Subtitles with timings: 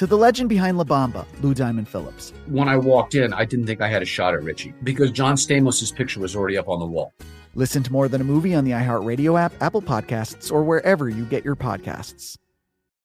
[0.00, 2.32] to the legend behind La Bamba, Lou Diamond Phillips.
[2.46, 5.34] When I walked in, I didn't think I had a shot at Richie because John
[5.34, 7.12] Stamos' picture was already up on the wall.
[7.54, 11.26] Listen to more than a movie on the iHeartRadio app, Apple Podcasts, or wherever you
[11.26, 12.38] get your podcasts.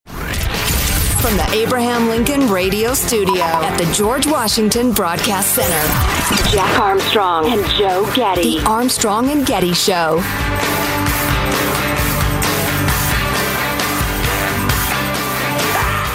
[0.05, 7.69] From the Abraham Lincoln Radio Studio at the George Washington Broadcast Center, Jack Armstrong and
[7.71, 8.59] Joe Getty.
[8.59, 10.23] The Armstrong and Getty Show.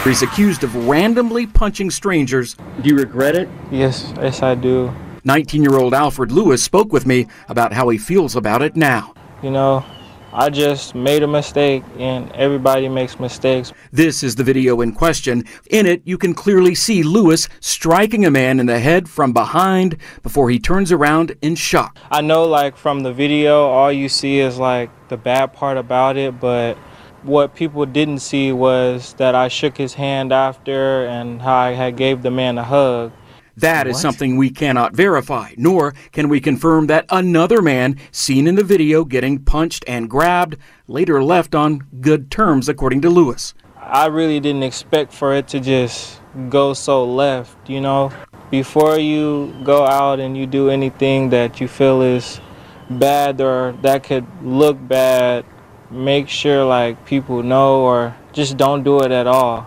[0.05, 2.57] He's accused of randomly punching strangers.
[2.81, 3.51] Do you regret it?
[3.71, 4.91] Yes, yes, I do.
[5.25, 9.13] 19 year old Alfred Lewis spoke with me about how he feels about it now.
[9.43, 9.85] You know,
[10.33, 13.75] I just made a mistake, and everybody makes mistakes.
[13.93, 15.45] This is the video in question.
[15.71, 19.99] In it, you can clearly see Lewis striking a man in the head from behind
[20.23, 21.99] before he turns around in shock.
[22.11, 26.17] I know, like, from the video, all you see is, like, the bad part about
[26.17, 26.79] it, but
[27.23, 31.97] what people didn't see was that I shook his hand after and how I had
[31.97, 33.13] gave the man a hug.
[33.57, 34.01] That is what?
[34.01, 39.05] something we cannot verify, nor can we confirm that another man seen in the video
[39.05, 43.53] getting punched and grabbed later left on good terms, according to Lewis.
[43.77, 48.13] I really didn't expect for it to just go so left, you know?
[48.51, 52.41] Before you go out and you do anything that you feel is
[52.89, 55.45] bad or that could look bad,
[55.91, 59.67] make sure like people know or just don't do it at all.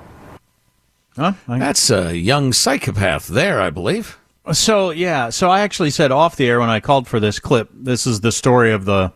[1.16, 1.34] Huh?
[1.47, 4.17] That's a young psychopath there, I believe.
[4.51, 7.69] So yeah, so I actually said off the air when I called for this clip.
[7.73, 9.13] This is the story of the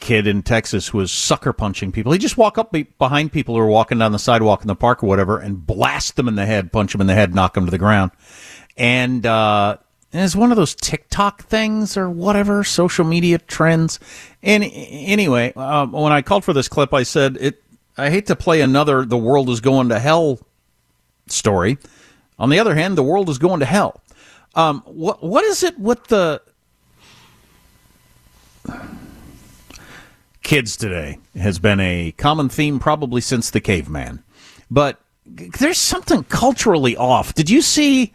[0.00, 2.10] kid in Texas who was sucker punching people.
[2.10, 5.04] He just walk up behind people who are walking down the sidewalk in the park
[5.04, 7.64] or whatever, and blast them in the head, punch them in the head, knock them
[7.66, 8.10] to the ground.
[8.76, 9.76] And uh,
[10.20, 13.98] it's one of those TikTok things or whatever, social media trends.
[14.42, 17.62] And anyway, um, when I called for this clip, I said it.
[17.96, 20.38] I hate to play another "the world is going to hell"
[21.28, 21.78] story.
[22.38, 24.02] On the other hand, the world is going to hell.
[24.54, 26.42] Um, what what is it with the
[30.42, 31.18] kids today?
[31.36, 34.22] Has been a common theme probably since the caveman,
[34.70, 37.34] but there's something culturally off.
[37.34, 38.12] Did you see?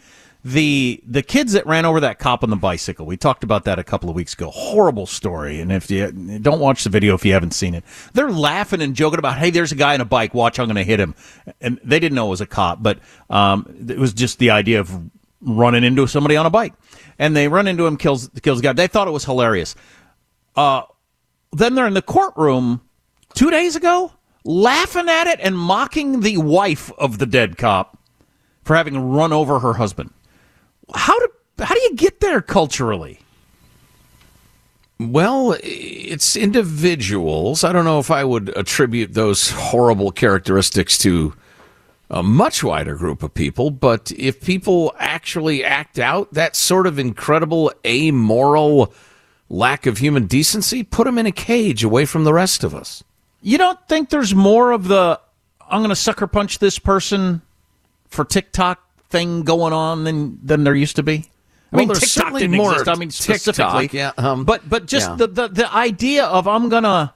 [0.47, 3.05] The the kids that ran over that cop on the bicycle.
[3.05, 4.49] We talked about that a couple of weeks ago.
[4.49, 5.59] Horrible story.
[5.59, 7.83] And if you don't watch the video if you haven't seen it,
[8.13, 10.33] they're laughing and joking about, "Hey, there's a guy on a bike.
[10.33, 11.15] Watch, I'm going to hit him."
[11.59, 12.99] And they didn't know it was a cop, but
[13.29, 14.89] um, it was just the idea of
[15.41, 16.73] running into somebody on a bike.
[17.19, 18.71] And they run into him, kills kills the guy.
[18.71, 19.75] They thought it was hilarious.
[20.55, 20.83] Uh,
[21.51, 22.79] then they're in the courtroom
[23.33, 24.13] two days ago,
[24.45, 27.97] laughing at it and mocking the wife of the dead cop
[28.63, 30.13] for having run over her husband
[30.95, 31.27] how do
[31.59, 33.19] how do you get there culturally?
[34.99, 37.63] Well, it's individuals.
[37.63, 41.35] I don't know if I would attribute those horrible characteristics to
[42.09, 43.69] a much wider group of people.
[43.69, 48.93] But if people actually act out that sort of incredible amoral
[49.49, 53.03] lack of human decency, put them in a cage away from the rest of us.
[53.41, 55.19] You don't think there's more of the
[55.69, 57.41] I'm going to sucker punch this person
[58.07, 61.25] for TikTok thing going on than than there used to be?
[61.71, 62.87] I Well, mean, there's TikTok certainly didn't more exist.
[62.89, 65.15] I mean, TikTok, yeah, um, but but just yeah.
[65.15, 67.13] the, the the idea of I'm gonna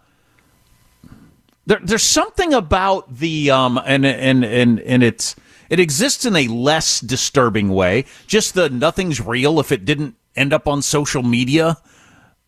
[1.65, 5.35] there, there's something about the um and and and and it's
[5.69, 8.05] it exists in a less disturbing way.
[8.27, 11.77] Just the nothing's real if it didn't end up on social media.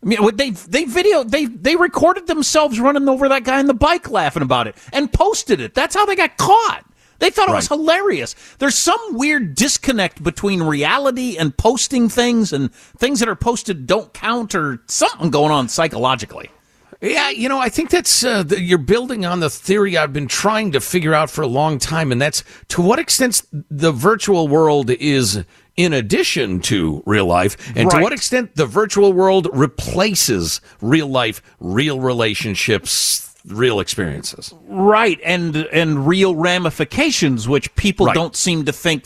[0.03, 3.73] I mean, they they video they they recorded themselves running over that guy on the
[3.73, 5.73] bike, laughing about it, and posted it.
[5.73, 6.83] That's how they got caught.
[7.23, 8.35] They thought it was hilarious.
[8.59, 14.13] There's some weird disconnect between reality and posting things, and things that are posted don't
[14.13, 16.49] count, or something going on psychologically.
[16.99, 20.27] Yeah, you know, I think that's uh, the, you're building on the theory I've been
[20.27, 23.41] trying to figure out for a long time, and that's to what extent
[23.71, 25.45] the virtual world is
[25.77, 31.41] in addition to real life, and to what extent the virtual world replaces real life,
[31.59, 34.53] real relationships, real experiences.
[34.67, 38.15] Right, and and real ramifications, which people Right.
[38.15, 39.05] don't seem to think.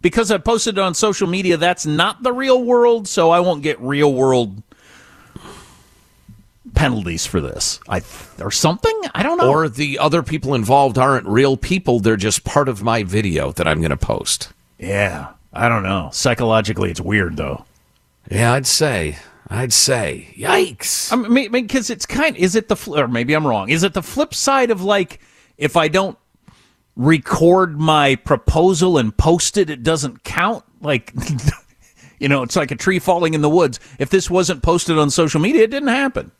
[0.00, 3.62] Because I posted it on social media, that's not the real world, so I won't
[3.62, 4.62] get real world
[6.74, 7.80] penalties for this.
[7.88, 8.02] I
[8.40, 9.00] or something.
[9.14, 9.50] I don't know.
[9.50, 13.66] Or the other people involved aren't real people; they're just part of my video that
[13.66, 14.52] I'm going to post.
[14.78, 16.10] yeah, I don't know.
[16.12, 17.64] Psychologically, it's weird though.
[18.30, 19.18] Yeah, I'd say.
[19.50, 20.28] I'd say.
[20.36, 21.12] Yikes.
[21.12, 22.36] I mean, because it's kind.
[22.36, 23.70] Is it the fl- or maybe I'm wrong?
[23.70, 25.20] Is it the flip side of like
[25.56, 26.18] if I don't
[26.96, 30.64] record my proposal and post it, it doesn't count?
[30.82, 31.14] Like,
[32.18, 33.80] you know, it's like a tree falling in the woods.
[33.98, 36.30] If this wasn't posted on social media, it didn't happen.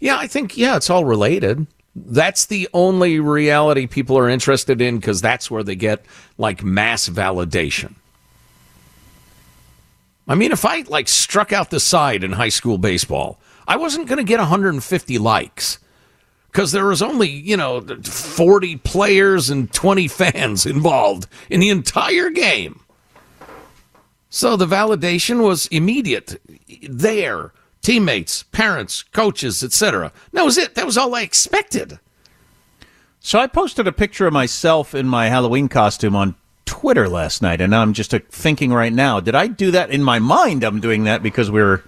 [0.00, 1.66] Yeah, I think yeah, it's all related.
[1.94, 6.04] That's the only reality people are interested in because that's where they get
[6.38, 7.96] like mass validation.
[10.28, 14.08] I mean, if I like struck out the side in high school baseball, I wasn't
[14.08, 15.78] going to get 150 likes
[16.52, 22.30] because there was only, you know, 40 players and 20 fans involved in the entire
[22.30, 22.80] game.
[24.30, 26.40] So the validation was immediate
[26.88, 27.52] there.
[27.80, 30.12] Teammates, parents, coaches, etc.
[30.32, 30.74] That was it.
[30.74, 31.98] That was all I expected.
[33.20, 36.34] So I posted a picture of myself in my Halloween costume on
[36.78, 40.02] Twitter last night, and I'm just uh, thinking right now, did I do that in
[40.02, 40.62] my mind?
[40.62, 41.82] I'm doing that because we're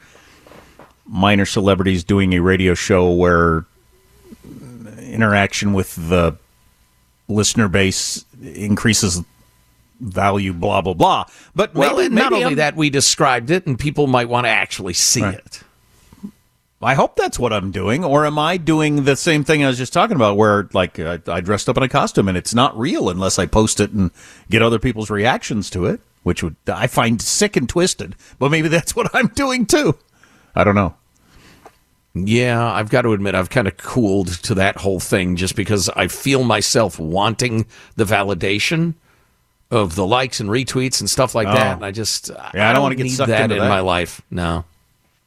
[1.07, 3.65] minor celebrities doing a radio show where
[5.01, 6.37] interaction with the
[7.29, 9.23] listener base increases
[10.01, 11.25] value, blah blah blah.
[11.55, 14.29] But Well, maybe, and not maybe only I'm- that, we described it, and people might
[14.29, 15.35] want to actually see Right.
[15.35, 15.61] it.
[16.83, 19.77] I hope that's what I'm doing, or am I doing the same thing I was
[19.77, 22.79] just talking about, where like I, I dressed up in a costume and it's not
[22.79, 24.11] real unless I post it and
[24.49, 28.17] get other people's reactions to it, which would I find sick and twisted.
[28.39, 29.99] But maybe that's what I'm doing too.
[30.55, 30.95] I don't know.
[32.15, 35.89] Yeah, I've got to admit, I've kind of cooled to that whole thing just because
[35.91, 38.95] I feel myself wanting the validation
[39.71, 41.53] of the likes and retweets and stuff like Oh.
[41.55, 41.77] that.
[41.77, 43.69] And I just, Yeah, I don't wanna get need sucked that into in that.
[43.69, 44.21] my life.
[44.31, 44.65] No.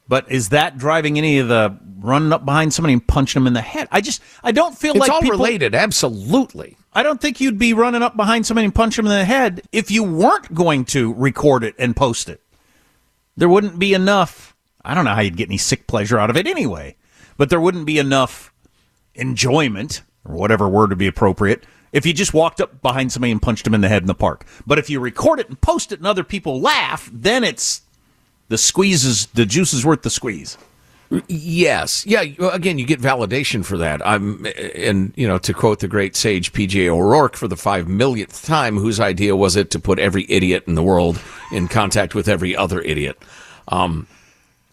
[0.06, 3.54] But is that driving any of the running up behind somebody and punching them in
[3.54, 3.88] the head?
[3.90, 6.76] I just I don't feel like It's like all people, related, absolutely.
[6.92, 9.62] I don't think you'd be running up behind somebody and punching them in the head
[9.72, 12.40] if you weren't going to record it and post it.
[13.36, 14.54] There wouldn't be enough.
[14.84, 16.96] I don't know how you'd get any sick pleasure out of it anyway,
[17.36, 18.52] but there wouldn't be enough
[19.14, 23.40] enjoyment or whatever word would be appropriate if you just walked up behind somebody and
[23.40, 24.44] punched them in the head in the park.
[24.66, 27.82] But if you record it and post it and other people laugh, then it's
[28.54, 30.56] the squeeze is the juice is worth the squeeze.
[31.26, 32.06] Yes.
[32.06, 32.22] Yeah.
[32.52, 34.00] Again, you get validation for that.
[34.06, 34.46] I'm,
[34.76, 38.76] and, you know, to quote the great sage PJ O'Rourke for the five millionth time,
[38.76, 41.20] whose idea was it to put every idiot in the world
[41.50, 43.20] in contact with every other idiot?
[43.66, 44.06] Um,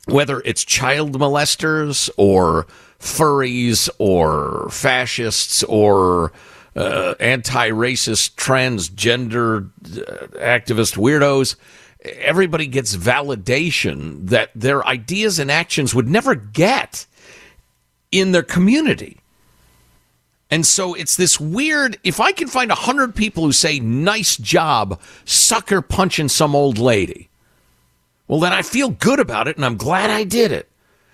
[0.06, 2.68] whether it's child molesters or
[3.00, 6.34] furries or fascists or
[6.76, 11.56] uh, anti-racist transgender uh, activist weirdos
[12.04, 17.06] everybody gets validation that their ideas and actions would never get
[18.12, 19.18] in their community
[20.50, 24.36] and so it's this weird if i can find a hundred people who say nice
[24.38, 27.30] job sucker punching some old lady
[28.32, 30.71] well, then I feel good about it and I'm glad I did it.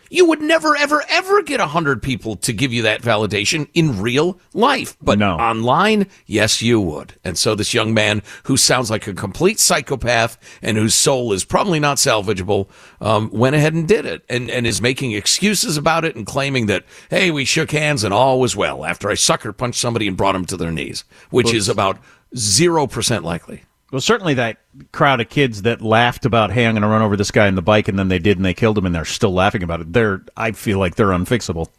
[0.09, 4.01] You would never, ever, ever get a hundred people to give you that validation in
[4.01, 4.97] real life.
[5.01, 5.35] But No.
[5.35, 7.13] online, yes, you would.
[7.23, 11.43] And so this young man who sounds like a complete psychopath and whose soul is
[11.43, 12.67] probably not salvageable,
[13.01, 16.67] um, went ahead and did it and, and is making excuses about it and claiming
[16.67, 20.17] that, hey, we shook hands and all was well after I sucker punched somebody and
[20.17, 21.97] brought them to their knees, which is about
[22.35, 23.63] 0% likely.
[23.91, 24.57] Well, certainly that
[24.91, 27.55] crowd of kids that laughed about, "Hey, I'm going to run over this guy on
[27.55, 29.79] the bike," and then they did, and they killed him, and they're still laughing about
[29.81, 29.93] it.
[29.93, 31.69] They're, I feel like they're unfixable.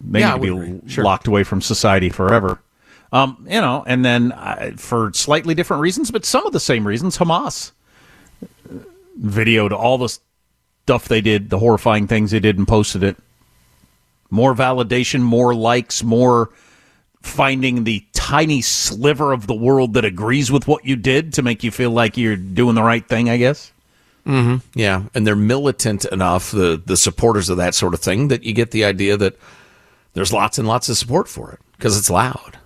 [0.00, 0.90] They Yeah, need to be.
[0.90, 1.04] Sure.
[1.04, 2.58] locked away from society forever.
[3.12, 6.86] Um, you know, and then uh, for slightly different reasons, but some of the same
[6.86, 7.72] reasons, Hamas
[8.42, 8.76] uh,
[9.20, 10.08] videoed all the
[10.84, 13.16] stuff they did, the horrifying things they did, and posted it.
[14.30, 16.50] More validation, more likes, more
[17.20, 21.64] finding the tiny sliver of the world that agrees with what you did to make
[21.64, 23.72] you feel like you're doing the right thing, I guess.
[24.24, 28.44] hmm Yeah, and they're militant enough, the the supporters of that sort of thing, that
[28.44, 29.36] you get the idea that
[30.14, 32.58] there's lots and lots of support for it because it's loud.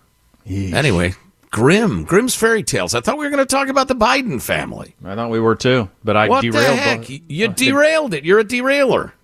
[0.47, 1.15] Anyway,
[1.51, 2.95] Grimm, Grimm's fairy tales.
[2.95, 4.95] I thought we were going to talk about the Biden family.
[5.05, 6.77] I thought we were too, but I what derailed.
[6.77, 7.09] the heck?
[7.09, 8.25] you derailed it.
[8.25, 9.15] You're a derailer.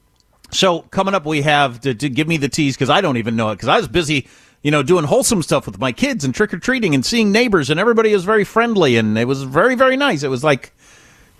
[0.52, 3.36] So coming up, we have to, to give me the tease because I don't even
[3.36, 4.26] know it because I was busy,
[4.62, 7.70] you know, doing wholesome stuff with my kids and trick or treating and seeing neighbors
[7.70, 10.22] and everybody was very friendly and it was very very nice.
[10.22, 10.72] It was like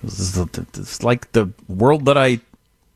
[0.03, 2.41] it was it's like the world that I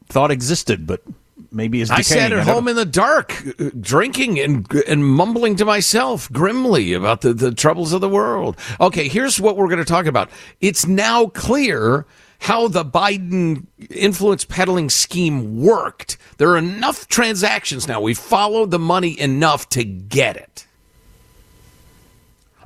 [0.09, 1.03] thought existed, but
[1.51, 5.57] maybe is I sat at don't home in the dark, uh, drinking and and mumbling
[5.57, 8.57] to myself grimly about the, the troubles of the world.
[8.81, 10.31] Okay, here's what we're going to talk about.
[10.61, 12.07] It's now clear
[12.45, 16.19] how the Biden influence peddling scheme worked.
[16.37, 18.03] There are enough transactions now.
[18.03, 20.67] We followed the money enough to get it.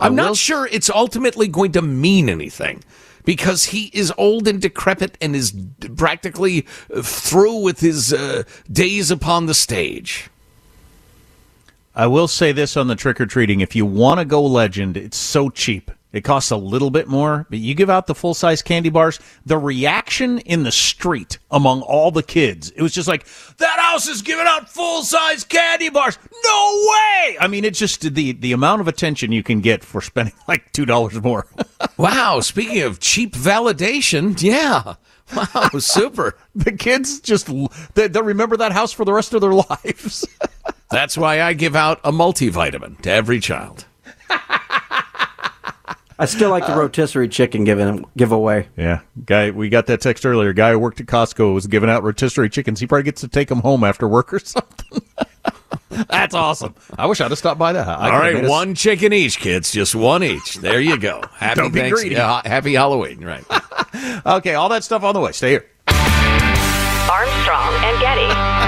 [0.01, 2.83] I'm not sure it's ultimately going to mean anything
[3.25, 5.55] because he is old and decrepit and is
[5.97, 10.29] practically uh, through with his uh, days upon the stage.
[11.95, 14.97] I will say this on the trick or treating: if you want to go legend,
[14.97, 15.93] it's so cheap.
[16.11, 19.21] It costs a little bit more, but you give out the full size candy bars.
[19.45, 23.27] The reaction in the street among all the kids, it was just like
[23.59, 26.19] that house is giving out full size candy bars.
[26.45, 27.37] No way!
[27.41, 30.73] I mean, it's just the the amount of attention you can get for spending like
[30.73, 31.47] two dollars more.
[31.99, 32.41] wow!
[32.41, 34.95] Speaking of cheap validation, yeah.
[35.37, 36.39] Wow, super.
[36.55, 37.51] the kids just
[37.95, 39.53] they, they'll remember that house for the rest of their
[39.85, 40.27] lives.
[40.91, 43.85] That's why I give out a multivitamin to every child.
[46.19, 48.69] I still like the uh, rotisserie chicken given giveaway.
[48.77, 50.53] Yeah, guy, we got that text earlier.
[50.53, 52.81] Guy who worked at Costco was giving out rotisserie chickens.
[52.81, 55.03] He probably gets to take them home after work or something.
[56.11, 56.75] That's awesome.
[56.99, 57.87] I wish I'd have stopped by that.
[57.89, 59.71] I All could've right, made us- one chicken each, kids.
[59.73, 60.57] Just one each.
[60.57, 61.23] There you go.
[61.35, 62.15] Happy Don't be greedy.
[62.17, 63.25] yeah, happy Halloween.
[63.25, 63.45] Right.
[64.27, 65.33] okay, all that stuff on the way.
[65.33, 65.67] Stay here.
[67.11, 68.68] Armstrong and Getty.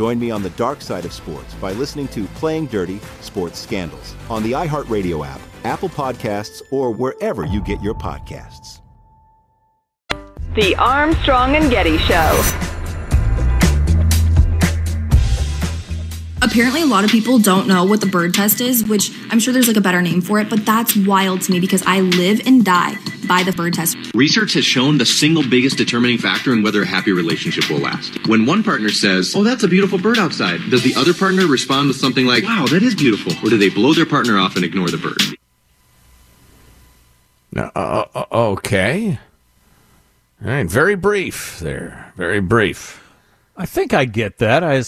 [0.00, 4.14] Join me on the dark side of sports by listening to Playing Dirty Sports Scandals
[4.30, 8.80] on the iHeartRadio app, Apple Podcasts, or wherever you get your podcasts.
[10.54, 12.42] The Armstrong and Getty Show.
[16.40, 19.52] Apparently, a lot of people don't know what the bird test is, which I'm sure
[19.52, 22.40] there's like a better name for it, but that's wild to me because I live
[22.46, 22.96] and die
[23.30, 23.96] by the bird test.
[24.12, 28.26] Research has shown the single biggest determining factor in whether a happy relationship will last.
[28.26, 31.86] When one partner says, Oh, that's a beautiful bird outside, does the other partner respond
[31.86, 33.32] with something like, Wow, that is beautiful?
[33.46, 35.22] Or do they blow their partner off and ignore the bird?
[37.56, 39.20] Uh, uh, okay.
[40.42, 42.12] All right, very brief there.
[42.16, 43.00] Very brief.
[43.56, 44.64] I think I get that.
[44.64, 44.82] I,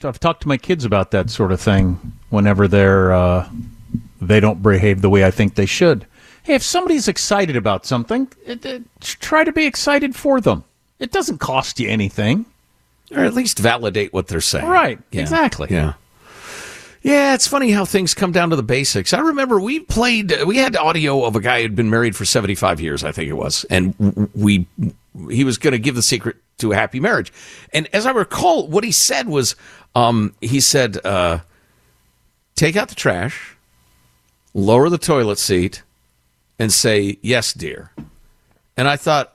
[0.00, 3.48] have talked to my kids about that sort of thing whenever they're uh,
[4.20, 6.06] they don't behave the way I think they should.
[6.44, 10.64] Hey, if somebody's excited about something, it, it, try to be excited for them.
[10.98, 12.44] It doesn't cost you anything,
[13.10, 14.66] or at least validate what they're saying.
[14.66, 14.98] Right?
[15.10, 15.22] Yeah.
[15.22, 15.68] Exactly.
[15.70, 15.94] Yeah.
[17.02, 19.12] Yeah, it's funny how things come down to the basics.
[19.12, 22.80] I remember we played, we had audio of a guy who'd been married for 75
[22.80, 23.64] years, I think it was.
[23.64, 24.66] And we,
[25.30, 27.30] he was going to give the secret to a happy marriage.
[27.74, 29.54] And as I recall, what he said was,
[29.94, 31.40] um, he said, uh,
[32.54, 33.54] take out the trash,
[34.54, 35.82] lower the toilet seat,
[36.58, 37.92] and say, yes, dear.
[38.76, 39.34] And I thought,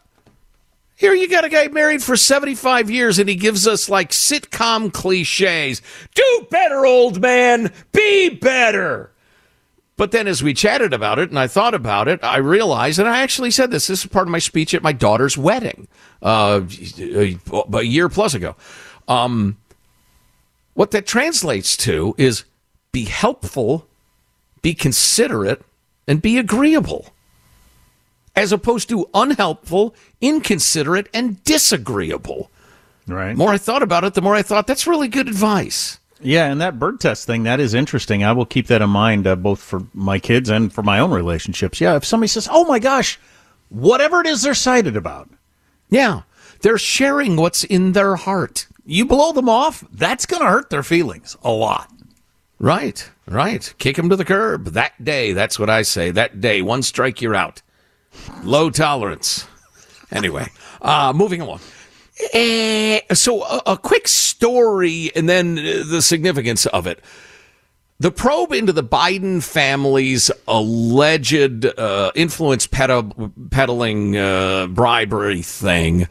[0.96, 4.92] here you got a guy married for 75 years and he gives us like sitcom
[4.92, 5.82] cliches.
[6.14, 7.72] Do better, old man.
[7.94, 9.12] Be better.
[9.96, 13.08] But then as we chatted about it and I thought about it, I realized, and
[13.08, 15.88] I actually said this, this is part of my speech at my daughter's wedding
[16.22, 16.62] uh,
[17.00, 18.56] a, year plus ago.
[19.08, 19.58] Um,
[20.74, 22.46] what that translates to is
[22.92, 23.88] be helpful,
[24.62, 25.66] be considerate,
[26.10, 27.06] and be agreeable
[28.36, 32.50] as opposed to unhelpful, inconsiderate, and disagreeable.
[33.08, 33.34] Right.
[33.34, 36.00] The more I thought about it, the more I thought that's really good advice.
[36.20, 38.24] Yeah, and that bird test thing, that is interesting.
[38.24, 41.12] I will keep that in mind uh, both for my kids and for my own
[41.12, 41.80] relationships.
[41.80, 43.20] Yeah, if somebody says, oh my gosh,
[43.70, 45.30] whatever it is they're excited about.
[45.90, 46.24] Yeah,
[46.62, 48.68] they're sharing what's in their heart.
[48.84, 51.92] You blow them off, that's going to hurt their feelings a lot.
[52.60, 53.74] Right, right.
[53.78, 54.66] Kick them to the curb.
[54.74, 56.12] That day, that's what I say.
[56.12, 57.62] That day, one strike, you're out.
[58.44, 59.48] Low tolerance.
[60.12, 60.48] Anyway,
[60.82, 61.62] uh, moving along.
[62.34, 67.00] Eh, so, a, a, quick story and then the significance of it.
[68.00, 76.08] The probe into the Biden family's alleged uh, influence peddling uh, bribery thing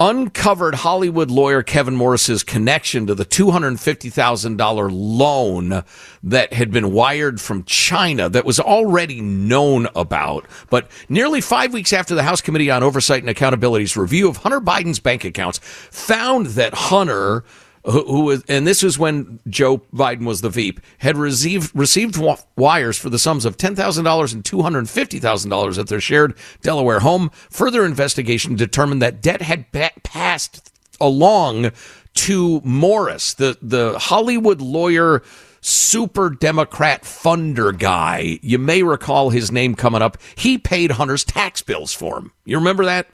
[0.00, 5.84] uncovered Hollywood lawyer Kevin Morris's connection to the $250,000 loan
[6.22, 10.46] that had been wired from China that was already known about.
[10.70, 14.60] But nearly five weeks after the House Committee on Oversight and Accountability's review of Hunter
[14.60, 17.44] Biden's bank accounts found that Hunter
[17.84, 22.20] who, who was, and this was when Joe Biden was the Veep, had received received
[22.56, 25.88] wires for the sums of ten thousand dollars and two hundred fifty thousand dollars at
[25.88, 27.30] their shared Delaware home.
[27.50, 31.70] Further investigation determined that debt had ba- passed along
[32.14, 35.22] to Morris, the the Hollywood lawyer
[35.62, 38.38] super Democrat funder guy.
[38.42, 40.16] You may recall his name coming up.
[40.34, 42.32] He paid Hunter's tax bills for him.
[42.44, 43.08] You remember that?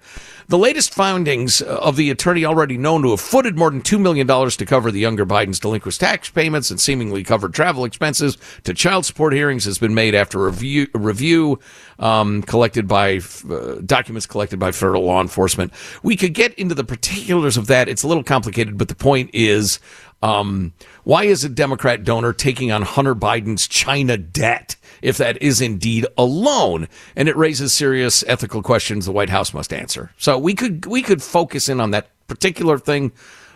[0.49, 4.29] The latest findings of the attorney already known to have footed more than $2 million
[4.29, 9.05] to cover the younger Biden's delinquent tax payments and seemingly covered travel expenses to child
[9.05, 11.59] support hearings has been made after review, review
[11.99, 15.73] um, collected by uh, documents collected by federal law enforcement.
[16.05, 17.89] We could get into the particulars of that.
[17.89, 19.81] It's a little complicated, but the point is
[20.23, 24.77] um, why is a Democrat donor taking on Hunter Biden's China debt?
[25.07, 26.89] If that is indeed a loan.
[27.15, 30.11] And it raises serious ethical questions the White House must answer.
[30.19, 33.13] So we could we could focus in on that particular thing,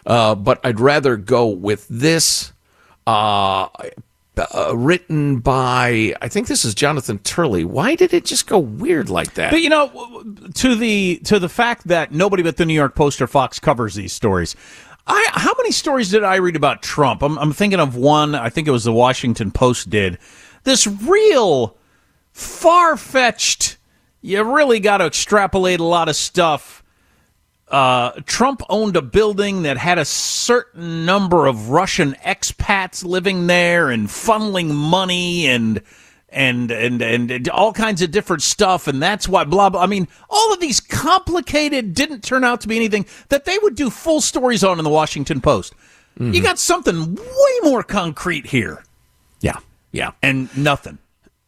[0.06, 2.52] uh, but I'd rather go with this.
[3.06, 3.66] Uh,
[4.36, 7.64] uh, written by I think this is Jonathan Turley.
[7.64, 9.50] Why did it just go weird like that?
[9.50, 13.20] But you know, to the to the fact that nobody but the New York Post
[13.20, 14.56] or Fox covers these stories.
[15.06, 17.22] I, how many stories did I read about Trump?
[17.22, 18.34] I'm, I'm thinking of one.
[18.34, 20.18] I think it was the Washington Post did
[20.64, 21.76] this real
[22.32, 23.76] far fetched,
[24.20, 26.82] you really got to extrapolate a lot of stuff.
[27.68, 33.90] Uh, Trump owned a building that had a certain number of Russian expats living there
[33.90, 35.80] and funneling money and
[36.32, 40.06] and and and all kinds of different stuff and that's why blah blah I mean
[40.28, 44.20] all of these complicated didn't turn out to be anything that they would do full
[44.20, 45.74] stories on in the Washington Post.
[46.18, 46.32] Mm-hmm.
[46.32, 48.84] You got something way more concrete here.
[49.92, 50.12] Yeah.
[50.22, 50.98] And nothing.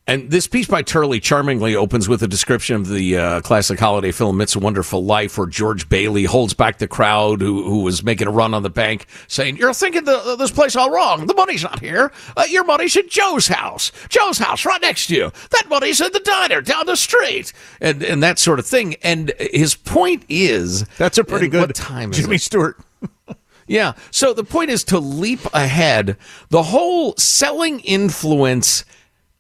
[0.05, 4.11] And this piece by Turley charmingly opens with a description of the uh, classic holiday
[4.11, 8.03] film "It's a Wonderful Life," where George Bailey holds back the crowd who, who was
[8.03, 11.27] making a run on the bank, saying, "You're thinking the, this place all wrong.
[11.29, 12.11] The money's not here.
[12.37, 13.93] Uh, your money's at Joe's house.
[14.09, 15.33] Joe's house, right next to you.
[15.51, 19.33] That money's in the diner down the street, and and that sort of thing." And
[19.39, 22.77] his point is, that's a pretty good time, Jimmy Stewart.
[23.67, 23.95] Yeah.
[24.11, 26.17] So the point is to leap ahead.
[26.51, 28.85] The whole selling influence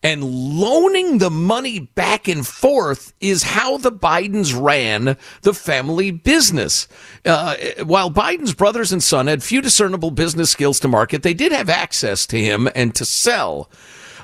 [0.02, 6.88] And loaning the money back and forth is how the Bidens ran the family business.
[7.24, 11.52] Uh, while Biden's brothers and son had few discernible business skills to market, they did
[11.52, 13.70] have access to him and to sell.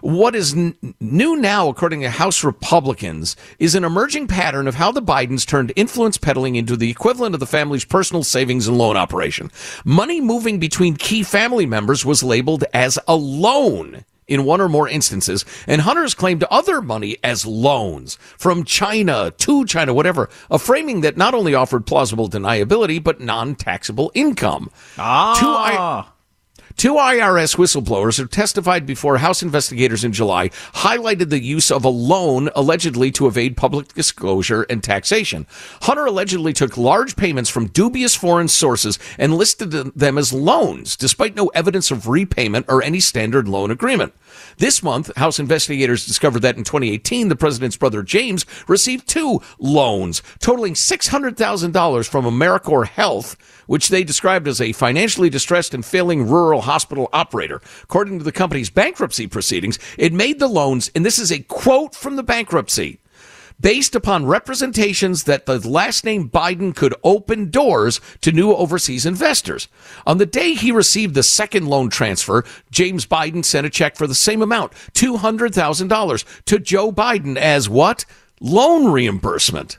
[0.01, 4.93] What is n- new now, according to House Republicans, is an emerging pattern of how
[4.93, 8.97] the Bidens turned influence peddling into the equivalent of the family's personal savings and loan
[8.97, 9.51] operation.
[9.85, 14.89] Money moving between key family members was labeled as a loan in one or more
[14.89, 21.01] instances, and hunters claimed other money as loans from China to China, whatever, a framing
[21.01, 24.71] that not only offered plausible deniability, but non taxable income.
[24.99, 26.13] Ah.
[26.79, 31.89] Two IRS whistleblowers who testified before House investigators in July highlighted the use of a
[31.89, 35.49] loan allegedly to evade public disclosure and taxation.
[35.83, 41.35] Hunter allegedly took large payments from dubious foreign sources and listed them as loans, despite
[41.35, 44.15] no evidence of repayment or any standard loan agreement.
[44.59, 50.23] This month, House investigators discovered that in 2018, the president's brother James received two loans
[50.39, 53.37] totaling $600,000 from Americore Health,
[53.67, 57.61] which they described as a financially distressed and failing rural hospital operator.
[57.83, 61.95] According to the company's bankruptcy proceedings, it made the loans, and this is a quote
[61.95, 63.01] from the bankruptcy
[63.61, 69.69] based upon representations that the last name Biden could open doors to new overseas investors.
[70.07, 74.07] On the day he received the second loan transfer, James Biden sent a check for
[74.07, 78.05] the same amount, $200,000, to Joe Biden as what?
[78.41, 79.79] Loan reimbursement.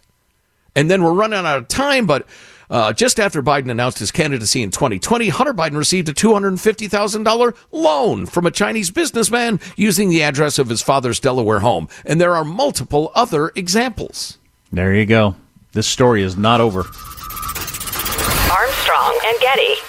[0.75, 2.28] And then we're running out of time, but
[2.69, 8.25] uh, just after Biden announced his candidacy in 2020, Hunter Biden received a $250,000 loan
[8.25, 11.88] from a Chinese businessman using the address of his father's Delaware home.
[12.05, 14.38] And there are multiple other examples.
[14.71, 15.36] There you go.
[15.71, 16.79] This story is not over.
[18.51, 19.88] Armstrong and Getty.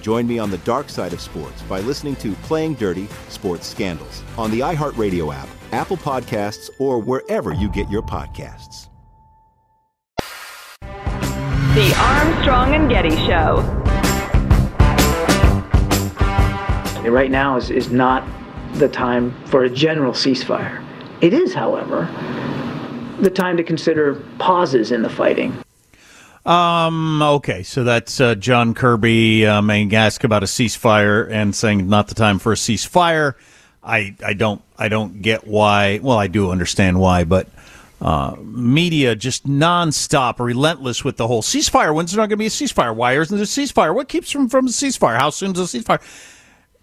[0.00, 4.22] Join me on the dark side of sports by listening to Playing Dirty Sports Scandals
[4.36, 8.88] on the iHeartRadio app, Apple Podcasts, or wherever you get your podcasts.
[11.74, 13.62] The Armstrong and Getty Show.
[17.08, 18.26] Right now is, is not
[18.74, 20.84] the time for a general ceasefire.
[21.20, 22.04] It is, however,
[23.20, 25.56] the time to consider pauses in the fighting.
[26.48, 27.20] Um.
[27.22, 27.62] Okay.
[27.62, 32.38] So that's uh, John Kirby being asked about a ceasefire and saying not the time
[32.38, 33.34] for a ceasefire.
[33.82, 36.00] I I don't I don't get why.
[36.02, 37.48] Well, I do understand why, but
[38.00, 41.94] uh, media just nonstop, relentless with the whole ceasefire.
[41.94, 42.94] When's there not going to be a ceasefire?
[42.94, 43.94] Why isn't there a ceasefire?
[43.94, 45.18] What keeps from from a ceasefire?
[45.18, 46.00] How soon does a ceasefire?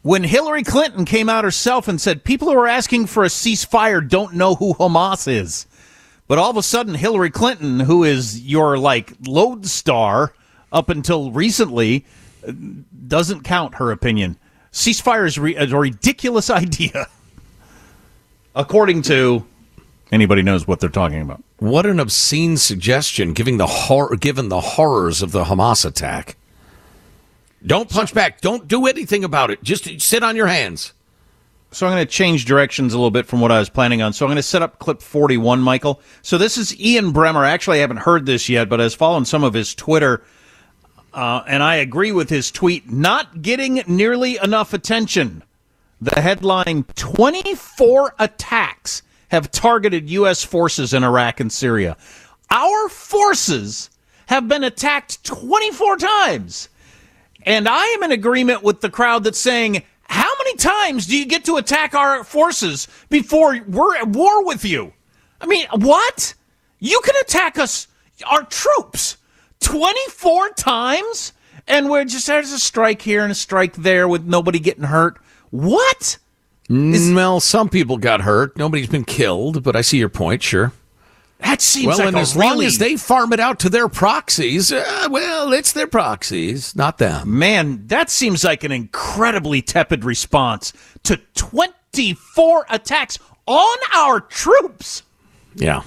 [0.02, 4.08] When Hillary Clinton came out herself and said people who are asking for a ceasefire
[4.08, 5.66] don't know who Hamas is.
[6.28, 10.34] But all of a sudden, Hillary Clinton, who is your like lodestar
[10.72, 12.06] up until recently,
[12.48, 12.52] uh,
[13.08, 14.38] doesn't count her opinion.
[14.72, 17.08] Ceasefire is re- a ridiculous idea,
[18.56, 19.46] according to
[20.12, 21.44] anybody knows what they're talking about.
[21.60, 26.36] What an obscene suggestion, given the hor- given the horrors of the Hamas attack.
[27.66, 28.42] Don't punch back.
[28.42, 29.64] Don't do anything about it.
[29.64, 30.94] Just sit on your hands.
[31.76, 34.14] So I'm going to change directions a little bit from what I was planning on.
[34.14, 36.00] So I'm going to set up clip 41, Michael.
[36.22, 37.46] So this is Ian Bremmer.
[37.46, 40.24] Actually, I haven't heard this yet, but I was following some of his Twitter,
[41.14, 42.90] uh, and I agree with his tweet.
[42.90, 45.44] Not getting nearly enough attention.
[46.00, 50.46] The headline 24 attacks have targeted U.S.
[50.46, 51.98] forces in Iraq and Syria.
[52.52, 53.90] Our forces
[54.28, 56.70] have been attacked 24 times.
[57.46, 59.84] And I am in agreement with the crowd that's saying,
[60.46, 64.94] many times do you get to attack our forces before we're at war with you?
[65.42, 66.34] I mean, what?
[66.80, 67.88] You can attack us,
[68.26, 69.18] our troops,
[69.60, 71.34] 24 times?
[71.68, 75.18] And we're just, there's a strike here and a strike there with nobody getting hurt.
[75.50, 76.20] What?
[76.70, 78.58] Is, well, some people got hurt.
[78.58, 80.72] Nobody's been killed, but I see your point, sure.
[81.40, 82.48] That seems well, like and as really...
[82.48, 86.98] long as they farm it out to their proxies, uh, well, it's their proxies, not
[86.98, 87.38] them.
[87.38, 90.72] Man, that seems like an incredibly tepid response
[91.04, 95.04] to 24 attacks on our troops.
[95.56, 95.84] Yeah.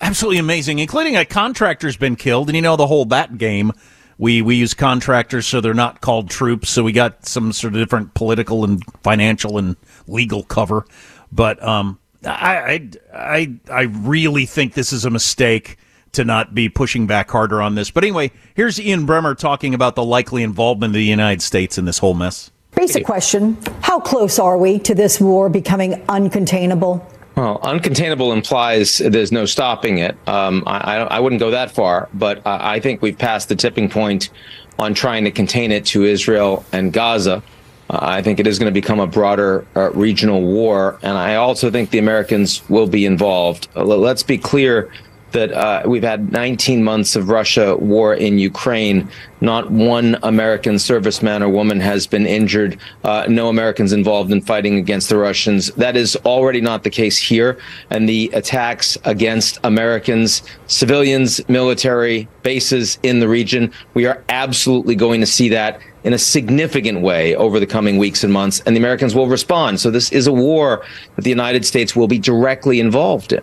[0.00, 2.48] Absolutely amazing, including a contractor's been killed.
[2.48, 3.72] And you know the whole that game.
[4.16, 6.70] We, we use contractors so they're not called troops.
[6.70, 9.76] So we got some sort of different political and financial and
[10.06, 10.86] legal cover.
[11.30, 15.78] But um, I, I, I really think this is a mistake
[16.12, 17.90] to not be pushing back harder on this.
[17.90, 21.84] But anyway, here's Ian Bremmer talking about the likely involvement of the United States in
[21.84, 22.50] this whole mess.
[22.74, 27.04] Basic question How close are we to this war becoming uncontainable?
[27.36, 30.16] Well, uncontainable implies there's no stopping it.
[30.28, 34.30] Um, I, I, wouldn't go that far, but I think we've passed the tipping point
[34.76, 37.42] on trying to contain it to Israel and Gaza.
[37.90, 41.36] Uh, I think it is going to become a broader uh, regional war, and I
[41.36, 43.68] also think the Americans will be involved.
[43.74, 44.90] Uh, let's be clear
[45.32, 49.08] that uh, we've had 19 months of Russia war in Ukraine.
[49.40, 52.78] Not one American serviceman or woman has been injured.
[53.04, 55.68] Uh, no Americans involved in fighting against the Russians.
[55.72, 57.58] That is already not the case here.
[57.90, 65.20] And the attacks against Americans, civilians, military bases in the region, we are absolutely going
[65.20, 68.80] to see that in a significant way over the coming weeks and months, and the
[68.80, 69.80] Americans will respond.
[69.80, 70.84] So this is a war
[71.16, 73.42] that the United States will be directly involved in.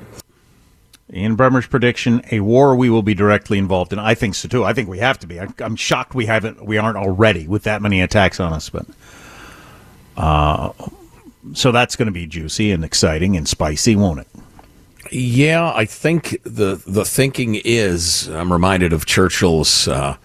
[1.13, 3.99] Ian Bremmer's prediction: a war we will be directly involved in.
[3.99, 4.63] I think so too.
[4.63, 5.39] I think we have to be.
[5.39, 8.69] I'm, I'm shocked we haven't, we aren't already with that many attacks on us.
[8.69, 8.85] But,
[10.17, 10.71] uh,
[11.53, 14.27] so that's going to be juicy and exciting and spicy, won't it?
[15.11, 18.27] Yeah, I think the the thinking is.
[18.27, 20.17] I'm reminded of Churchill's uh,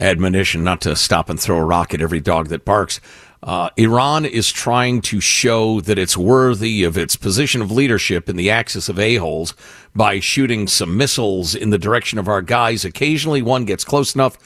[0.00, 3.00] admonition not to stop and throw a rock at every dog that barks.
[3.42, 8.36] Uh, Iran is trying to show that it's worthy of its position of leadership in
[8.36, 9.54] the axis of a-holes
[9.94, 12.84] by shooting some missiles in the direction of our guys.
[12.84, 14.36] Occasionally, one gets close enough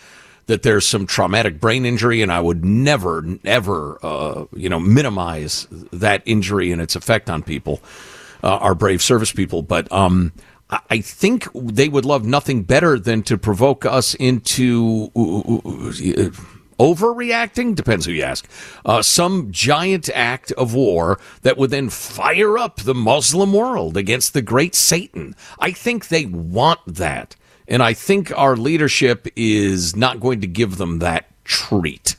[0.46, 5.66] that there's some traumatic brain injury, and I would never, ever, uh, you know, minimize
[5.92, 7.80] that injury and its effect on people,
[8.42, 9.62] uh, our brave service people.
[9.62, 10.32] But um,
[10.72, 16.30] I think they would love nothing better than to provoke us into uh, uh, uh,
[16.78, 18.48] overreacting depends who you ask
[18.86, 24.32] uh, some giant act of war that would then fire up the muslim world against
[24.32, 25.36] the great satan.
[25.58, 27.36] I think they want that.
[27.68, 32.16] And i think our leadership is not going to give them that treat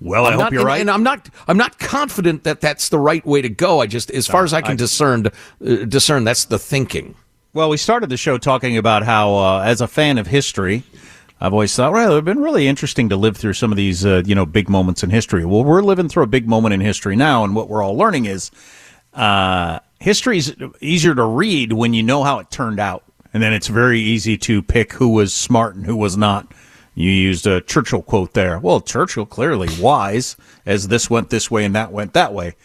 [0.00, 0.80] well, I'm I hope not, you're and, right.
[0.80, 1.28] and I'm not.
[1.48, 3.80] I'm not confident that that's the right way to go.
[3.80, 5.30] I just, as far as I can I- discern, uh,
[5.60, 7.14] discern that's the thinking.
[7.54, 10.82] Well, we started the show talking about how, uh, as a fan of history,
[11.40, 14.22] I've always thought, well, it's been really interesting to live through some of these, uh,
[14.26, 15.44] you know, big moments in history.
[15.46, 18.26] Well, we're living through a big moment in history now, and what we're all learning
[18.26, 18.50] is
[19.14, 23.54] uh, history is easier to read when you know how it turned out, and then
[23.54, 26.52] it's very easy to pick who was smart and who was not.
[26.96, 28.58] You used a Churchill quote there.
[28.58, 32.56] Well, Churchill clearly wise, as this went this way and that went that way.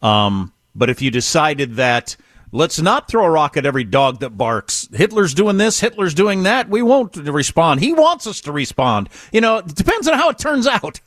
[0.00, 2.16] Um, but if you decided that
[2.50, 6.44] let's not throw a rock at every dog that barks, Hitler's doing this, Hitler's doing
[6.44, 7.80] that, we won't respond.
[7.80, 9.10] He wants us to respond.
[9.32, 11.00] You know, it depends on how it turns out.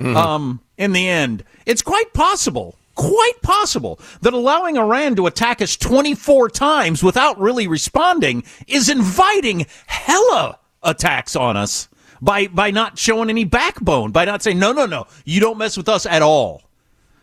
[0.00, 5.76] Um, in the end, it's quite possible, quite possible that allowing Iran to attack us
[5.76, 11.88] 24 times without really responding is inviting hella attacks on us
[12.26, 15.76] by by not showing any backbone, by not saying no, no, no, you don't mess
[15.78, 16.62] with us at all.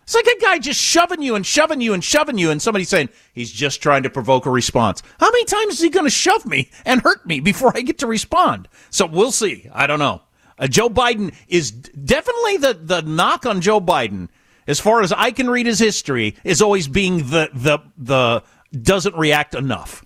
[0.01, 2.85] It's like a guy just shoving you and shoving you and shoving you, and somebody
[2.85, 5.03] saying he's just trying to provoke a response.
[5.19, 7.99] How many times is he going to shove me and hurt me before I get
[7.99, 8.67] to respond?
[8.89, 9.69] So we'll see.
[9.73, 10.21] I don't know.
[10.57, 14.29] Uh, Joe Biden is definitely the the knock on Joe Biden,
[14.67, 18.43] as far as I can read his history, is always being the the the
[18.81, 20.05] doesn't react enough.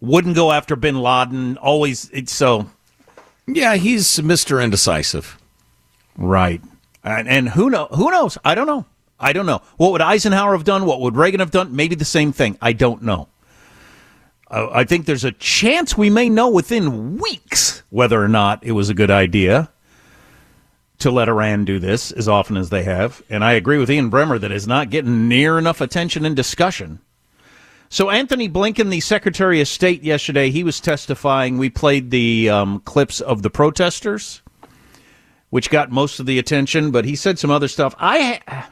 [0.00, 1.56] Wouldn't go after Bin Laden.
[1.56, 2.70] Always so.
[3.48, 4.62] Yeah, he's Mr.
[4.62, 5.38] Indecisive.
[6.16, 6.60] Right.
[7.02, 7.86] And, and who know?
[7.86, 8.36] Who knows?
[8.44, 8.84] I don't know.
[9.18, 9.62] I don't know.
[9.76, 10.84] What would Eisenhower have done?
[10.84, 11.74] What would Reagan have done?
[11.74, 12.58] Maybe the same thing.
[12.60, 13.28] I don't know.
[14.50, 18.72] Uh, I think there's a chance we may know within weeks whether or not it
[18.72, 19.70] was a good idea
[20.98, 23.22] to let Iran do this as often as they have.
[23.30, 27.00] And I agree with Ian Bremmer that it's not getting near enough attention and discussion.
[27.90, 31.56] So Antony Blinken, the Secretary of State, yesterday he was testifying.
[31.56, 34.42] We played the um, clips of the protesters,
[35.50, 37.94] which got most of the attention, but he said some other stuff.
[37.98, 38.66] I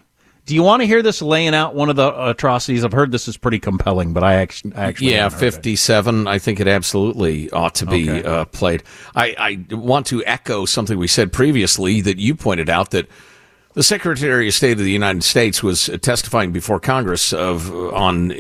[0.47, 2.85] do you want to hear this laying out one of the atrocities?
[2.85, 6.29] I've heard this is pretty compelling, but I actually, actually yeah, fifty-seven.
[6.29, 8.23] I think it absolutely ought to be okay.
[8.23, 8.85] uh, played.
[9.17, 9.35] I,
[9.71, 13.09] I want to echo something we said previously that you pointed out that
[13.77, 18.31] the Secretary of State of the United States was testifying before Congress of on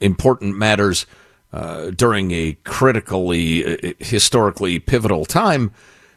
[0.00, 1.04] important matters
[1.52, 5.70] uh, during a critically, uh, historically pivotal time.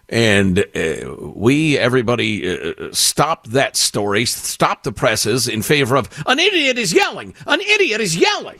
[0.08, 6.39] And uh, we, everybody, uh, stopped that story, stopped the presses in favor of an
[6.39, 8.60] idiot is yelling, an idiot is yelling.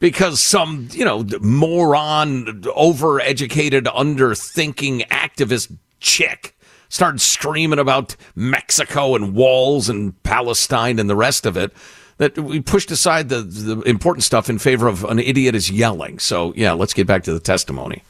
[0.00, 6.56] Because some, you know, moron, overeducated, underthinking activist chick
[6.92, 11.72] started screaming about Mexico and walls and Palestine and the rest of it
[12.18, 16.18] that we pushed aside the, the important stuff in favor of an idiot is yelling.
[16.18, 18.02] So, yeah, let's get back to the testimony.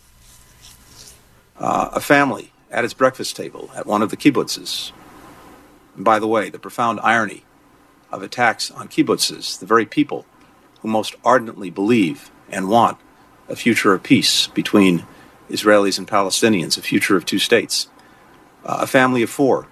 [1.61, 4.91] Uh, a family at its breakfast table at one of the kibbutzes.
[5.95, 7.45] And by the way, the profound irony
[8.11, 10.27] of attacks on kibbutzes, the very people
[10.81, 12.99] who most ardently believe and want
[13.49, 15.07] a future of peace between
[15.49, 17.87] Israelis and Palestinians, a future of two states.
[18.65, 19.67] A family of four,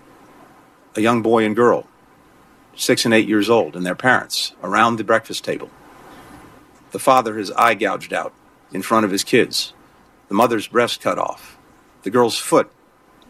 [0.97, 1.87] a young boy and girl,
[2.75, 5.71] six and eight years old, and their parents around the breakfast table.
[6.91, 8.33] The father, his eye gouged out
[8.73, 9.73] in front of his kids,
[10.29, 11.57] the mother's breast cut off,
[12.03, 12.71] the girl's foot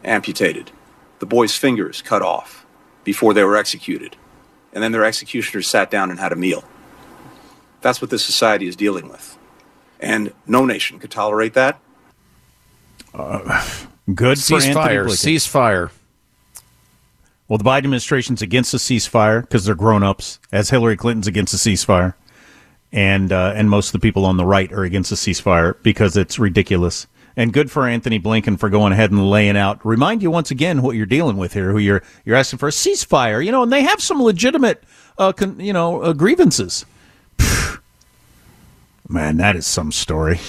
[0.03, 0.71] amputated,
[1.19, 2.65] the boys' fingers cut off
[3.03, 4.15] before they were executed,
[4.73, 6.63] and then their executioners sat down and had a meal.
[7.81, 9.37] That's what this society is dealing with.
[9.99, 11.79] And no nation could tolerate that.
[13.13, 13.63] Uh,
[14.15, 15.05] good ceasefire.
[15.05, 15.91] Ceasefire.
[17.47, 21.53] Well, the Biden administration's against a ceasefire because they're grown ups, as Hillary Clinton's against
[21.53, 22.13] a ceasefire,
[22.91, 26.15] and uh, and most of the people on the right are against a ceasefire because
[26.15, 29.83] it's ridiculous and good for Antony Blinken for going ahead and laying out.
[29.85, 31.71] Remind you once again what you're dealing with here.
[31.71, 34.83] Who you're you're asking for a ceasefire, you know, and they have some legitimate,
[35.17, 36.85] uh, con, you know, uh, grievances.
[39.07, 40.39] Man, that is some story.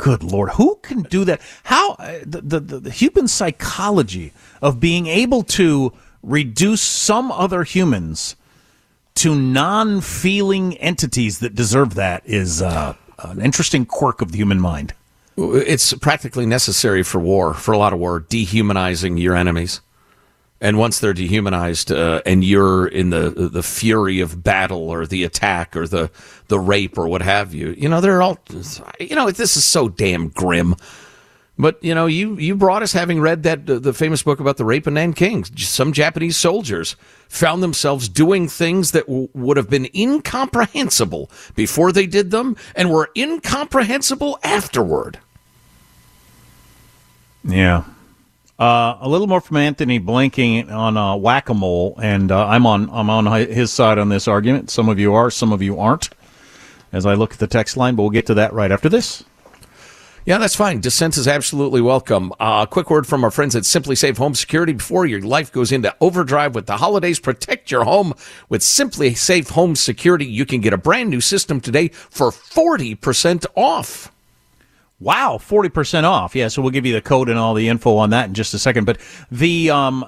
[0.00, 1.42] Good lord, who can do that?
[1.64, 4.32] How uh, the, the the human psychology
[4.62, 8.34] of being able to reduce some other humans
[9.16, 14.94] to non-feeling entities that deserve that is uh, an interesting quirk of the human mind.
[15.36, 19.82] It's practically necessary for war, for a lot of war, dehumanizing your enemies.
[20.60, 25.24] And once they're dehumanized, uh, and you're in the the fury of battle or the
[25.24, 26.10] attack or the
[26.48, 28.38] the rape or what have you, you know they're all,
[28.98, 30.76] you know, this is so damn grim.
[31.58, 34.56] But you know, you you brought us having read that uh, the famous book about
[34.56, 35.44] the rape of Nanking.
[35.44, 36.96] Some Japanese soldiers
[37.28, 42.90] found themselves doing things that w- would have been incomprehensible before they did them, and
[42.90, 45.18] were incomprehensible afterward.
[47.44, 47.84] Yeah.
[48.60, 52.66] Uh, a little more from Antony Blinken on uh, whack a mole, and uh, I'm
[52.66, 54.68] on I'm on his side on this argument.
[54.68, 56.10] Some of you are, some of you aren't.
[56.92, 59.24] As I look at the text line, but we'll get to that right after this.
[60.26, 60.80] Yeah, that's fine.
[60.80, 62.32] Dissent is absolutely welcome.
[62.38, 65.72] A uh, quick word from our friends at SimpliSafe Home Security before your life goes
[65.72, 67.18] into overdrive with the holidays.
[67.18, 68.12] Protect your home
[68.50, 70.26] with SimpliSafe Home Security.
[70.26, 74.12] You can get a brand new system today for 40% off.
[75.00, 76.36] Wow, 40% off.
[76.36, 78.52] Yeah, so we'll give you the code and all the info on that in just
[78.52, 78.84] a second.
[78.84, 78.98] But
[79.30, 80.04] the um,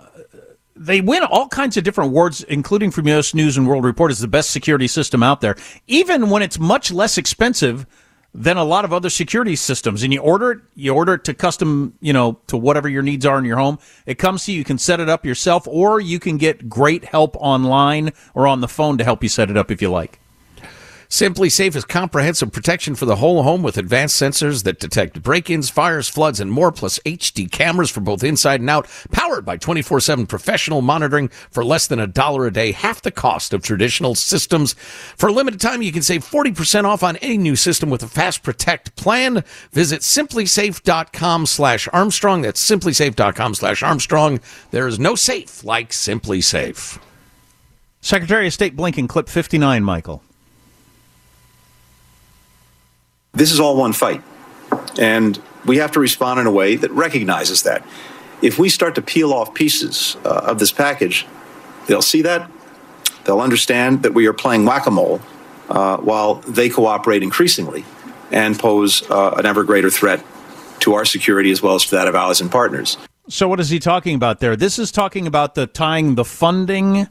[0.76, 3.34] they win all kinds of different awards, including from U.S.
[3.34, 6.90] News and World Report, as the best security system out there, even when it's much
[6.92, 7.86] less expensive
[8.34, 10.02] than a lot of other security systems.
[10.02, 13.26] And you order it, you order it to custom, you know, to whatever your needs
[13.26, 13.78] are in your home.
[14.06, 14.58] It comes to you.
[14.58, 18.60] You can set it up yourself, or you can get great help online or on
[18.60, 20.21] the phone to help you set it up if you like.
[21.12, 26.08] SimpliSafe is comprehensive protection for the whole home with advanced sensors that detect break-ins, fires,
[26.08, 30.80] floods, and more, plus HD cameras for both inside and out, powered by 24-7 professional
[30.80, 34.72] monitoring for less than a dollar a day, half the cost of traditional systems.
[35.18, 38.08] For a limited time, you can save 40% off on any new system with a
[38.08, 39.44] Fast Protect plan.
[39.70, 42.40] Visit simplisafe.com slash Armstrong.
[42.40, 44.40] That's simplisafe.com slash Armstrong.
[44.70, 46.98] There is no safe like SimpliSafe.
[48.00, 50.22] Secretary of State Blinken, clip 59, Michael.
[53.32, 54.22] This is all one fight.
[54.98, 57.84] And we have to respond in a way that recognizes that.
[58.42, 61.26] If we start to peel off pieces uh, of this package,
[61.86, 62.50] they'll see that.
[63.24, 65.20] They'll understand that we are playing whack a mole
[65.68, 67.84] uh, while they cooperate increasingly
[68.30, 70.24] and pose uh, an ever greater threat
[70.80, 72.98] to our security as well as to that of allies and partners.
[73.28, 74.56] So, what is he talking about there?
[74.56, 77.06] This is talking about the tying the funding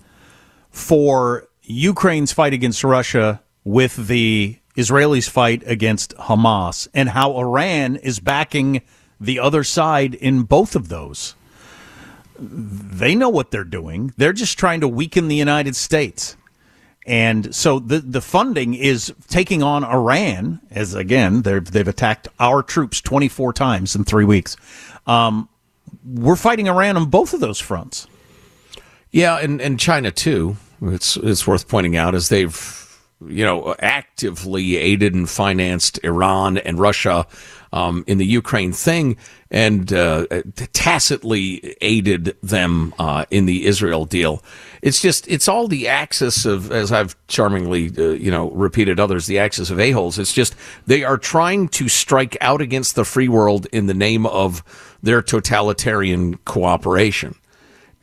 [0.69, 8.19] for Ukraine's fight against Russia with the Israelis fight against Hamas and how Iran is
[8.19, 8.81] backing
[9.19, 11.35] the other side in both of those.
[12.39, 14.13] They know what they're doing.
[14.17, 16.35] They're just trying to weaken the United States.
[17.05, 22.61] And so the the funding is taking on Iran as again they've they've attacked our
[22.61, 24.55] troops 24 times in 3 weeks.
[25.07, 25.49] Um,
[26.05, 28.07] we're fighting Iran on both of those fronts.
[29.11, 30.57] Yeah, and, and China too.
[30.81, 32.80] It's it's worth pointing out as they've
[33.27, 37.27] you know actively aided and financed Iran and Russia
[37.73, 39.17] um, in the Ukraine thing,
[39.49, 40.25] and uh,
[40.73, 44.43] tacitly aided them uh, in the Israel deal.
[44.81, 49.27] It's just it's all the axis of, as I've charmingly uh, you know repeated others,
[49.27, 50.19] the axis of a holes.
[50.19, 50.55] It's just
[50.85, 54.63] they are trying to strike out against the free world in the name of
[55.01, 57.35] their totalitarian cooperation.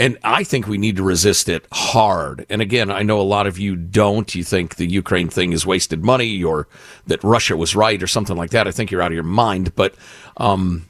[0.01, 2.47] And I think we need to resist it hard.
[2.49, 4.33] And again, I know a lot of you don't.
[4.33, 6.69] You think the Ukraine thing is wasted money or
[7.09, 8.69] that Russia was right or something like that.
[8.69, 9.75] I think you're out of your mind.
[9.75, 9.97] But,
[10.37, 10.87] um,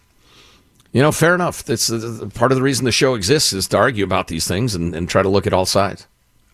[0.92, 1.64] you know, fair enough.
[1.64, 4.74] That's uh, part of the reason the show exists is to argue about these things
[4.74, 6.06] and, and try to look at all sides.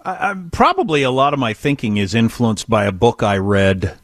[0.04, 3.98] I, I, probably a lot of my thinking is influenced by a book I read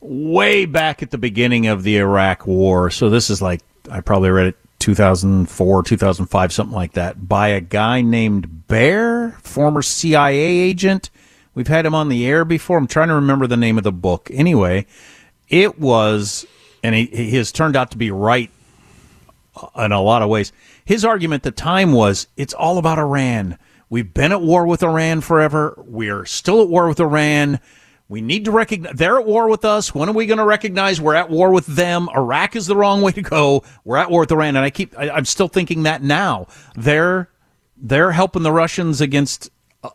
[0.00, 2.88] way back at the beginning of the Iraq War.
[2.90, 7.60] So this is like I probably read it 2004, 2005, something like that, by a
[7.60, 11.08] guy named Baer, former CIA agent.
[11.54, 12.78] We've had him on the air before.
[12.78, 14.28] I'm trying to remember the name of the book.
[14.32, 14.86] Anyway,
[15.48, 16.44] it was,
[16.82, 18.50] and he, he has turned out to be right
[19.76, 20.52] in a lot of ways.
[20.84, 23.58] His argument at the time was it's all about Iran.
[23.88, 25.80] We've been at war with Iran forever.
[25.86, 27.60] We're still at war with Iran.
[28.08, 29.94] We need to recognize they're at war with us.
[29.94, 32.08] When are we going to recognize we're at war with them?
[32.14, 33.64] Iraq is the wrong way to go.
[33.84, 36.46] We're at war with Iran, and I keep I, I'm still thinking that now.
[36.74, 37.30] They're
[37.76, 39.50] they're helping the Russians against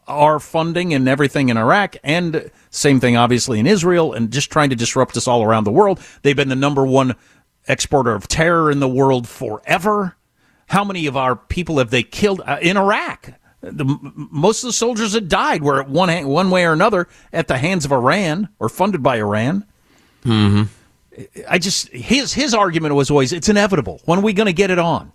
[0.08, 4.70] our funding and everything in Iraq, and same thing obviously in Israel, and just trying
[4.72, 6.00] to disrupt us all around the world.
[6.24, 7.16] They've been the number one
[7.68, 10.18] exporter of terror in the world forever.
[10.68, 13.32] How many of our people have they killed uh, in Iraq?
[13.72, 13.98] The,
[14.32, 17.58] most of the soldiers that died were at one one way or another at the
[17.58, 19.66] hands of Iran or funded by Iran.
[20.24, 20.64] Mm-hmm.
[21.48, 24.02] I just his his argument was always it's inevitable.
[24.06, 25.12] When are we going to get it on?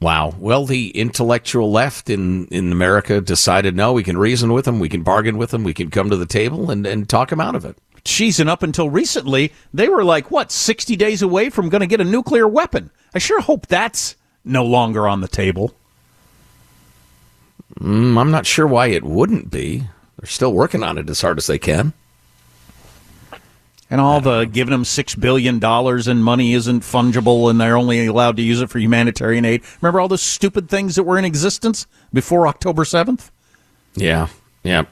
[0.00, 0.34] Wow.
[0.38, 4.88] Well, the intellectual left in, in America decided no, we can reason with them, we
[4.88, 7.56] can bargain with them, we can come to the table and, and talk them out
[7.56, 7.76] of it.
[8.04, 11.86] Jeez, and up until recently, they were like, what, 60 days away from going to
[11.86, 12.90] get a nuclear weapon.
[13.12, 15.74] I sure hope that's no longer on the table.
[17.80, 19.84] Mm, I'm not sure why it wouldn't be.
[20.18, 21.92] They're still working on it as hard as they can.
[23.90, 28.04] And all the giving them six billion dollars and money isn't fungible, and they're only
[28.06, 29.62] allowed to use it for humanitarian aid.
[29.80, 33.30] Remember all those stupid things that were in existence before October seventh?
[33.94, 34.28] Yeah,
[34.62, 34.84] yeah.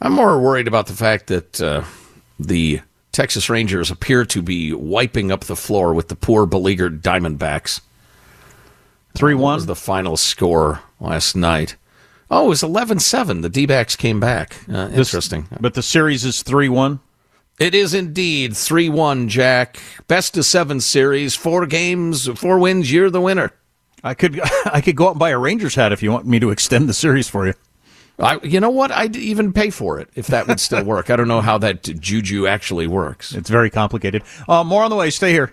[0.00, 1.84] I'm more worried about the fact that uh,
[2.38, 2.80] the
[3.12, 7.80] Texas Rangers appear to be wiping up the floor with the poor beleaguered Diamondbacks.
[9.14, 11.76] Three one was the final score last night.
[12.30, 13.42] Oh, it was 11-7.
[13.42, 14.58] The D-backs came back.
[14.70, 15.46] Uh, interesting.
[15.50, 17.00] This, but the series is 3-1?
[17.58, 19.78] It is indeed 3-1, Jack.
[20.06, 23.52] Best of 7 series, 4 games, 4 wins, you're the winner.
[24.04, 26.38] I could I could go out and buy a Rangers hat if you want me
[26.38, 27.54] to extend the series for you.
[28.20, 28.90] I, you know what?
[28.90, 31.08] I'd even pay for it if that would still work.
[31.08, 33.32] I don't know how that juju actually works.
[33.32, 34.24] It's very complicated.
[34.48, 35.10] Uh, more on the way.
[35.10, 35.52] Stay here.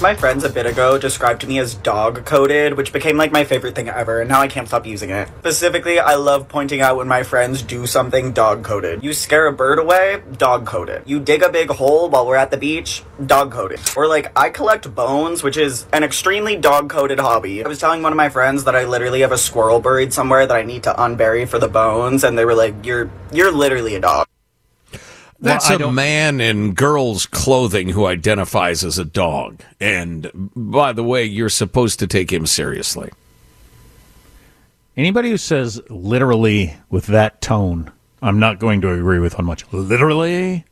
[0.00, 3.74] My friends a bit ago described me as dog coded, which became like my favorite
[3.74, 5.28] thing ever, and now I can't stop using it.
[5.40, 9.02] Specifically, I love pointing out when my friends do something dog coded.
[9.04, 11.02] You scare a bird away, dog coded.
[11.04, 13.78] You dig a big hole while we're at the beach, dog coded.
[13.94, 17.62] Or like, I collect bones, which is an extremely dog coded hobby.
[17.62, 20.46] I was telling one of my friends that I literally have a squirrel buried somewhere
[20.46, 23.96] that I need to unbury for the bones, and they were like, You're you're literally
[23.96, 24.29] a dog.
[25.40, 29.62] That's a man in girl's clothing who identifies as a dog.
[29.80, 33.10] And by the way, you're supposed to take him seriously.
[34.96, 39.64] Anybody who says literally with that tone, I'm not going to agree with on much.
[39.72, 40.66] Literally?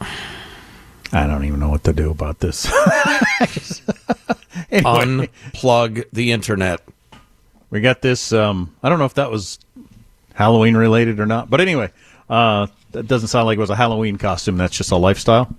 [0.00, 2.70] I don't even know what to do about this.
[4.70, 5.28] Anyway.
[5.54, 6.80] Unplug the internet.
[7.70, 8.32] We got this.
[8.32, 9.58] Um, I don't know if that was
[10.38, 11.90] Halloween related or not, but anyway,
[12.30, 14.56] uh, that doesn't sound like it was a Halloween costume.
[14.56, 15.52] That's just a lifestyle.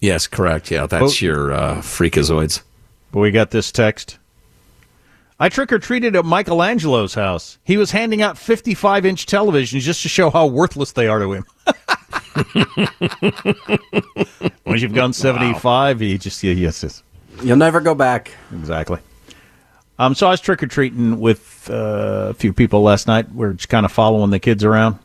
[0.00, 0.70] Yes, correct.
[0.70, 1.26] Yeah, that's Oh.
[1.26, 2.62] your uh, freakazoids.
[3.10, 4.18] But we got this text.
[5.40, 7.58] I trick or treated at Michelangelo's house.
[7.64, 11.32] He was handing out 55 inch televisions just to show how worthless they are to
[11.32, 11.44] him.
[14.64, 17.02] Once you've gone 75, you just, yeah, yes, yes.
[17.42, 18.30] You'll never go back.
[18.52, 19.00] Exactly.
[20.02, 23.30] Um, so I was trick or treating with uh, a few people last night.
[23.32, 24.98] We're just kind of following the kids around,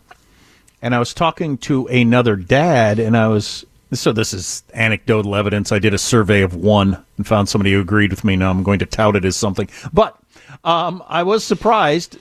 [0.82, 5.72] and I was talking to another dad, and I was so this is anecdotal evidence.
[5.72, 8.38] I did a survey of one and found somebody who agreed with me.
[8.38, 10.18] Now I'm going to tout it as something, but
[10.64, 12.18] um, I was surprised,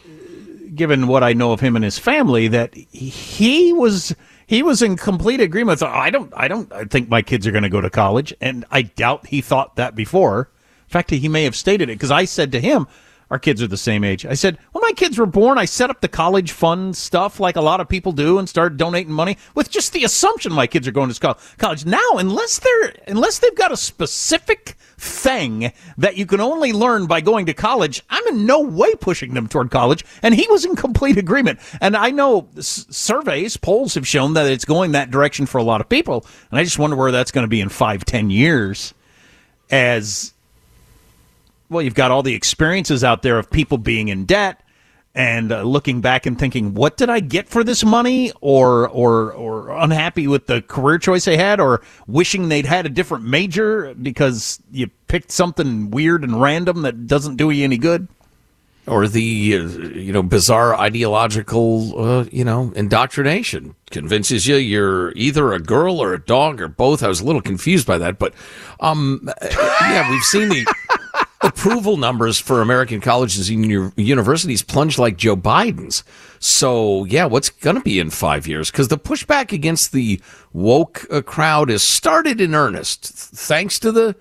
[0.74, 4.14] given what I know of him and his family, that he was
[4.46, 5.82] he was in complete agreement.
[5.82, 8.66] I don't I don't I think my kids are going to go to college, and
[8.70, 10.50] I doubt he thought that before.
[10.86, 12.86] In fact, he may have stated it because I said to him,
[13.28, 14.24] our kids are the same age.
[14.24, 17.56] I said, when my kids were born, I set up the college fund stuff like
[17.56, 20.86] a lot of people do and started donating money with just the assumption my kids
[20.86, 21.84] are going to college.
[21.84, 27.20] Now, unless they're, unless they've got a specific thing that you can only learn by
[27.20, 30.04] going to college, I'm in no way pushing them toward college.
[30.22, 31.58] And he was in complete agreement.
[31.80, 35.64] And I know s- surveys, polls have shown that it's going that direction for a
[35.64, 36.24] lot of people.
[36.52, 38.94] And I just wonder where that's going to be in five, ten years
[39.68, 40.32] as
[41.68, 44.62] well, you've got all the experiences out there of people being in debt
[45.16, 49.32] and uh, looking back and thinking, "What did I get for this money?" or or
[49.32, 53.94] or unhappy with the career choice they had, or wishing they'd had a different major
[53.94, 58.08] because you picked something weird and random that doesn't do you any good.
[58.88, 59.66] Or the, uh,
[59.98, 66.14] you know, bizarre ideological, uh, you know, indoctrination convinces you you're either a girl or
[66.14, 67.02] a dog or both.
[67.02, 68.32] I was a little confused by that, but,
[68.78, 70.64] um, yeah, we've seen the
[71.46, 76.04] approval numbers for American colleges and universities plunge like Joe Biden's.
[76.38, 78.70] So, yeah, what's going to be in five years?
[78.70, 80.20] Because the pushback against the
[80.52, 84.16] woke uh, crowd has started in earnest, thanks to the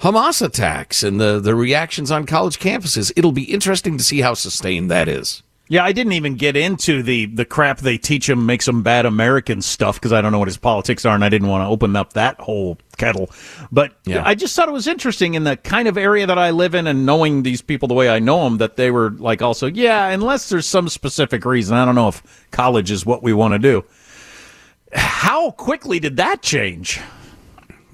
[0.00, 3.12] Hamas attacks and the, the reactions on college campuses.
[3.16, 5.42] It'll be interesting to see how sustained that is.
[5.70, 9.04] Yeah, I didn't even get into the the crap they teach him makes him bad
[9.04, 11.68] American stuff because I don't know what his politics are, and I didn't want to
[11.68, 13.30] open up that whole kettle.
[13.70, 14.22] But Yeah.
[14.24, 16.86] I just thought it was interesting in the kind of area that I live in,
[16.86, 20.08] and knowing these people the way I know them, that they were like also, yeah,
[20.08, 23.58] unless there's some specific reason, I don't know if college is what we want to
[23.58, 23.84] do.
[24.92, 26.98] How quickly did that change?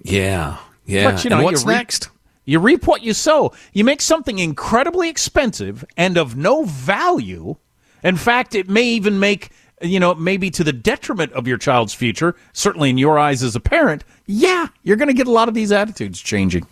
[0.02, 1.10] Yeah, yeah.
[1.10, 2.10] But, you know, and what's you reap- next?
[2.44, 3.52] You reap what you sow.
[3.72, 7.56] You make something incredibly expensive and of no value.
[8.04, 9.50] In fact, it may even make,
[9.82, 13.56] you know, maybe to the detriment of your child's future, certainly in your eyes as
[13.56, 14.04] a parent.
[14.26, 16.66] Yeah, you're going to get a lot of these attitudes changing.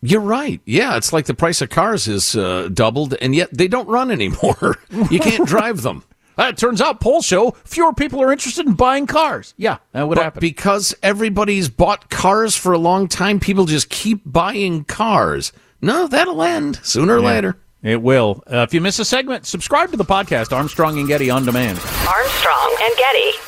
[0.00, 0.60] You're right.
[0.64, 4.10] Yeah, it's like the price of cars is uh, doubled, and yet they don't run
[4.10, 4.78] anymore.
[5.10, 6.04] you can't drive them.
[6.38, 9.54] Uh, it turns out polls show fewer people are interested in buying cars.
[9.56, 10.40] Yeah, that would But happen.
[10.40, 15.52] because everybody's bought cars for a long time, people just keep buying cars.
[15.82, 17.56] No, that'll end sooner or Yeah, later.
[17.82, 18.42] It will.
[18.50, 21.78] Uh, if you miss a segment, subscribe to the podcast Armstrong and Getty on demand.
[22.08, 23.47] Armstrong and Getty.